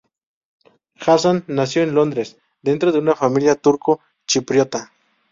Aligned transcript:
Hassan 0.95 1.43
nació 1.45 1.83
en 1.83 1.93
Londres, 1.93 2.39
dentro 2.63 2.91
de 2.91 2.97
una 2.97 3.15
familia 3.15 3.53
turco-chipriota. 3.53 4.91